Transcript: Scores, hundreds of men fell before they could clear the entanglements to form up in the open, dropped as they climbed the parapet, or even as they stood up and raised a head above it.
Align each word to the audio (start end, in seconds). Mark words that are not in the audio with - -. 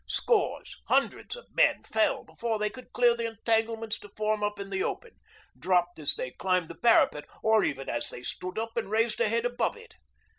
Scores, 0.07 0.77
hundreds 0.87 1.35
of 1.35 1.53
men 1.55 1.83
fell 1.83 2.23
before 2.23 2.57
they 2.57 2.71
could 2.71 2.91
clear 2.91 3.15
the 3.15 3.27
entanglements 3.27 3.99
to 3.99 4.09
form 4.17 4.41
up 4.43 4.59
in 4.59 4.71
the 4.71 4.83
open, 4.83 5.11
dropped 5.55 5.99
as 5.99 6.15
they 6.15 6.31
climbed 6.31 6.69
the 6.69 6.75
parapet, 6.75 7.25
or 7.43 7.63
even 7.63 7.87
as 7.87 8.09
they 8.09 8.23
stood 8.23 8.57
up 8.57 8.75
and 8.75 8.89
raised 8.89 9.21
a 9.21 9.29
head 9.29 9.45
above 9.45 9.77
it. 9.77 9.97